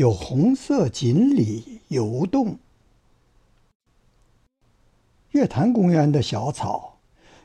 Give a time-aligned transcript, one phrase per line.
[0.00, 2.56] 有红色锦鲤游动，
[5.32, 7.00] 月坛公园的小草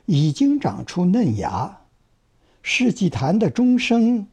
[0.06, 1.82] 已经长出嫩芽，
[2.62, 4.26] 世纪坛的钟声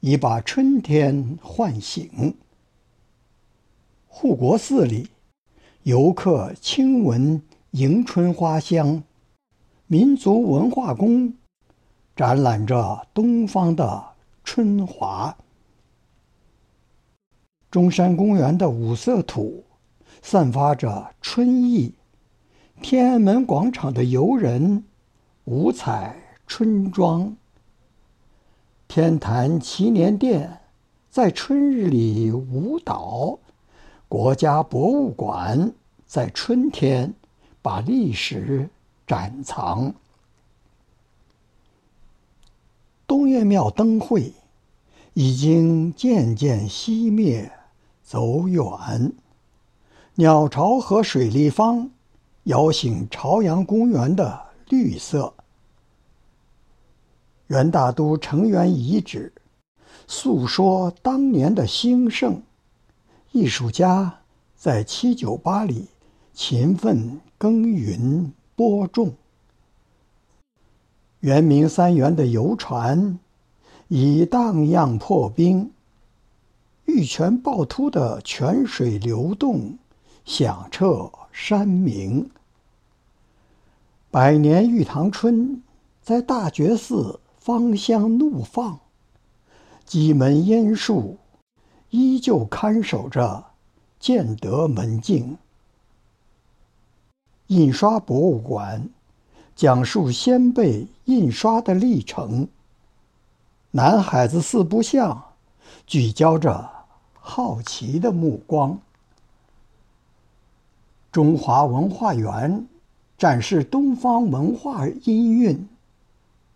[0.00, 2.34] 已把春天唤醒。
[4.06, 5.08] 护国寺里，
[5.84, 7.40] 游客轻闻
[7.70, 9.02] 迎春花香，
[9.86, 11.32] 民族文化宫
[12.14, 14.04] 展览着东方的
[14.44, 15.34] 春华。
[17.70, 19.62] 中山公园的五色土
[20.22, 21.94] 散发着春意，
[22.82, 24.82] 天安门广场的游人
[25.44, 27.36] 五彩春装，
[28.88, 30.58] 天坛祈年殿
[31.10, 33.38] 在春日里舞蹈，
[34.08, 35.72] 国家博物馆
[36.04, 37.14] 在春天
[37.62, 38.68] 把历史
[39.06, 39.94] 展藏，
[43.06, 44.32] 东岳庙灯会
[45.14, 47.48] 已经渐渐熄灭。
[48.10, 49.12] 走远，
[50.16, 51.88] 鸟巢和水立方
[52.42, 55.32] 摇醒朝阳公园的绿色。
[57.46, 59.32] 元大都城垣遗址
[60.08, 62.42] 诉说当年的兴盛，
[63.30, 64.18] 艺术家
[64.56, 65.86] 在七九八里
[66.34, 69.14] 勤奋耕耘播种。
[71.20, 73.20] 圆明三元的游船
[73.86, 75.70] 已荡漾破冰。
[76.90, 79.78] 玉泉趵突的泉水流动，
[80.24, 82.28] 响彻山明。
[84.10, 85.62] 百年玉堂春
[86.02, 88.80] 在大觉寺芳香怒放，
[89.84, 91.16] 几门烟树
[91.90, 93.44] 依旧看守着
[94.00, 95.38] 建德门径。
[97.46, 98.90] 印刷博物馆
[99.54, 102.48] 讲述先辈印刷的历程。
[103.70, 105.34] 南海子四不像
[105.86, 106.79] 聚焦着。
[107.20, 108.80] 好奇的目光。
[111.12, 112.66] 中华文化园
[113.18, 115.68] 展示东方文化音韵，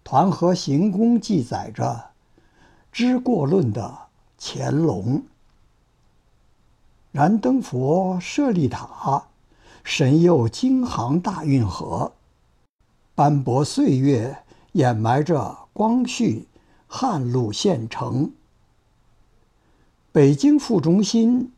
[0.02, 2.10] 团河行宫记载着
[2.90, 3.98] 知过论的
[4.38, 5.22] 乾隆。
[7.12, 9.26] 燃灯佛舍利塔
[9.84, 12.12] 神佑京杭大运河，
[13.14, 14.38] 斑驳岁月
[14.72, 16.48] 掩埋着光绪
[16.86, 18.32] 汉路县城。
[20.14, 21.50] 北京副中心，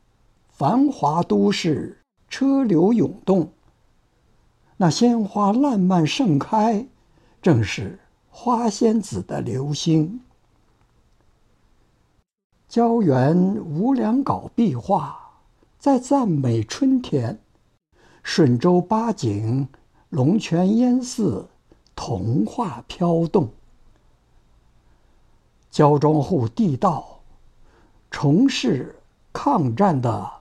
[0.49, 2.01] 繁华都市，
[2.31, 3.51] 车流涌动。
[4.79, 6.87] 那鲜花烂漫盛开，
[7.43, 7.99] 正是
[8.31, 10.23] 花仙子的流星。
[12.67, 15.35] 胶原无量稿壁画，
[15.79, 17.39] 在赞美春天。
[18.23, 19.69] 顺州八景，
[20.09, 21.47] 龙泉烟寺，
[21.95, 23.51] 童话飘动。
[25.71, 27.16] 胶庄户地道。
[28.19, 28.97] 重视
[29.31, 30.33] 抗战的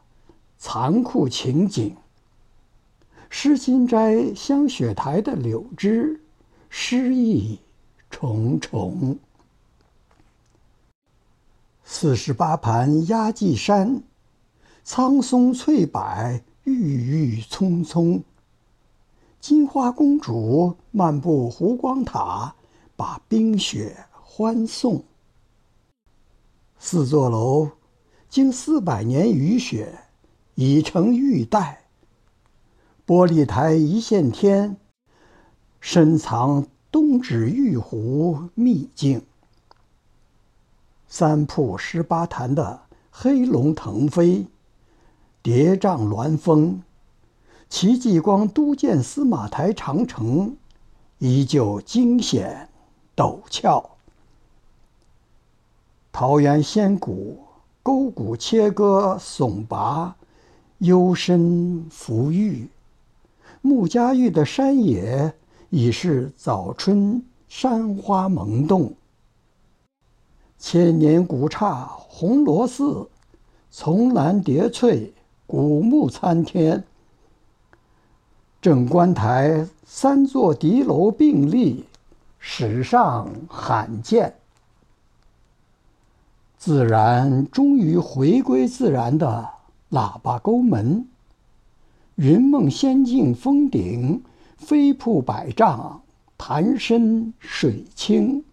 [0.58, 1.94] 残酷情景。
[3.30, 6.22] 诗心斋香雪台的柳枝，
[6.70, 7.60] 诗意
[8.10, 9.20] 重重。
[11.84, 14.02] 四十八盘压髻山，
[14.86, 16.02] 苍松翠柏
[16.64, 18.24] 郁郁葱葱。
[19.42, 22.56] 金花公主漫步湖光塔，
[22.96, 25.04] 把冰雪欢送。
[26.78, 27.70] 四座楼，
[28.30, 30.00] 经四百年雨雪，
[30.56, 31.86] 已成玉带。
[33.08, 34.78] 玻璃台一线天，
[35.80, 39.24] 深藏东指玉壶秘境。
[41.08, 44.48] 三瀑十八潭的黑龙腾飞，
[45.42, 46.82] 叠嶂峦峰，
[47.70, 50.58] 戚继光督建司马台长城，
[51.20, 52.70] 依旧惊险
[53.16, 53.95] 陡峭。
[56.18, 57.44] 桃源仙谷，
[57.84, 60.16] 沟谷切割耸拔，
[60.78, 62.70] 幽深浮郁。
[63.62, 65.34] 穆家峪的山野
[65.70, 68.94] 已是早春山花萌动。
[70.58, 73.10] 千年古刹红螺寺，
[73.70, 75.14] 丛兰叠翠，
[75.46, 76.82] 古木参天。
[78.62, 81.84] 镇观台三座敌楼并立，
[82.40, 84.34] 史上罕见。
[86.66, 89.50] 自然终于回归自然的
[89.92, 91.08] 喇叭沟门。
[92.16, 94.24] 云梦仙境峰顶，
[94.58, 96.02] 飞瀑百丈，
[96.40, 98.44] 潭深水清。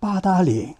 [0.00, 0.74] 八达岭，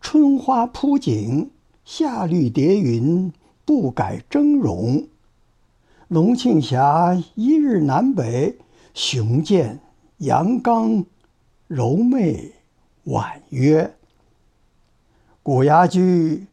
[0.00, 1.50] 春花铺锦，
[1.84, 3.30] 夏绿叠云，
[3.66, 5.08] 不改峥嵘。
[6.08, 8.56] 龙庆峡一日南北，
[8.94, 9.80] 雄健
[10.16, 11.04] 阳刚，
[11.66, 12.52] 柔媚
[13.04, 13.96] 婉约。
[15.48, 16.44] 古崖居，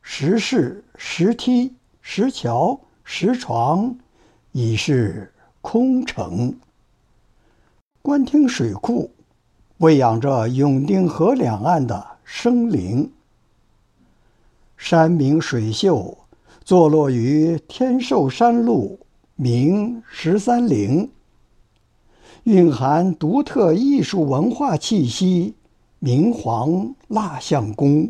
[0.00, 1.72] 石室石梯。
[2.00, 3.96] 石桥、石床
[4.52, 6.54] 已是空城。
[8.00, 9.10] 官厅水库
[9.78, 13.10] 喂养着永定河两岸的生灵。
[14.76, 16.16] 山明水秀，
[16.62, 19.00] 坐落于天寿山路，
[19.34, 21.10] 名十三陵，
[22.44, 25.56] 蕴含独特艺术文化气息，
[25.98, 28.08] 明皇蜡像宫。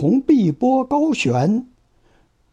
[0.00, 1.66] 红碧波高悬，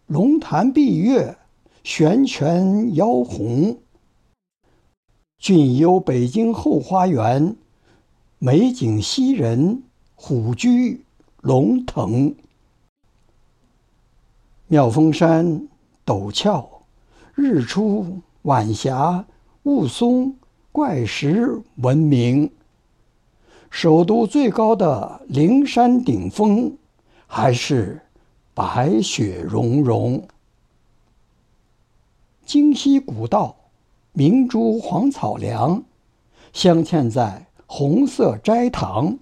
[0.06, 1.38] 龙潭碧月，
[1.82, 3.78] 悬泉妖红。
[5.40, 7.56] 俊幽北京后花园，
[8.38, 9.84] 美景吸人，
[10.16, 11.00] 虎踞
[11.40, 12.36] 龙腾。
[14.68, 15.70] 妙峰山
[16.06, 16.82] 陡峭，
[17.34, 19.26] 日出晚霞
[19.64, 20.34] 雾凇，
[20.74, 22.52] 怪石闻名。
[23.70, 26.78] 首都最高的灵山顶峰。
[27.28, 28.02] 还是
[28.54, 30.28] 白雪融融。
[32.46, 33.56] 京西古道，
[34.14, 35.84] 明珠黄草梁，
[36.54, 39.20] 镶嵌在红色斋堂。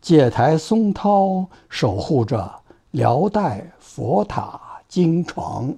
[0.00, 5.74] 戒台松涛守护着辽代佛塔经床。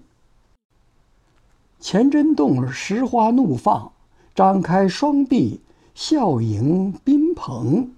[1.83, 3.93] 乾真洞石花怒放，
[4.35, 5.61] 张开双臂，
[5.95, 7.95] 笑迎宾朋。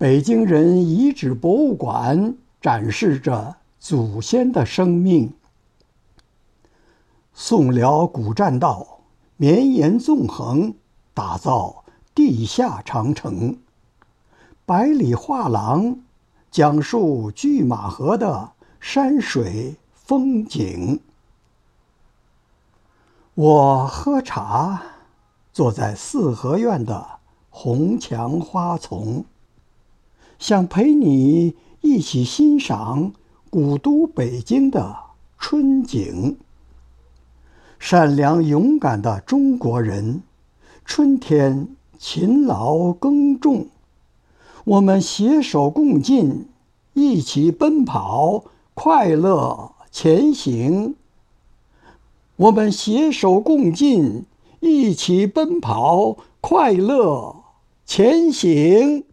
[0.00, 5.32] 北京人遗址博物馆展示着祖先的生命。
[7.34, 9.00] 宋辽古栈道
[9.36, 10.72] 绵延纵横，
[11.12, 11.82] 打造
[12.14, 13.58] 地下长城。
[14.64, 15.98] 百里画廊
[16.48, 21.00] 讲述拒马河的山水风景。
[23.34, 24.80] 我喝茶，
[25.52, 27.04] 坐在四合院的
[27.50, 29.24] 红墙花丛。
[30.38, 33.12] 想陪你一起欣赏
[33.50, 34.96] 古都北京的
[35.38, 36.38] 春景。
[37.78, 40.22] 善良勇敢的中国人，
[40.84, 41.68] 春天
[41.98, 43.66] 勤劳耕种，
[44.64, 46.46] 我们携手共进，
[46.94, 48.44] 一起奔跑，
[48.74, 50.94] 快乐前行。
[52.36, 54.24] 我们携手共进，
[54.60, 57.42] 一起奔跑，快乐
[57.84, 59.04] 前行。